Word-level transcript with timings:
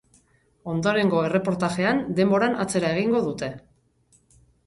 Ondorengo 0.71 1.19
erreportajean 1.25 2.01
denboran 2.21 2.57
atzera 2.65 2.91
egingo 2.97 3.23
dute. 3.29 3.51